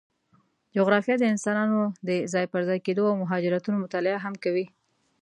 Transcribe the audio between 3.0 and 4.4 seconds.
او مهاجرتونو مطالعه هم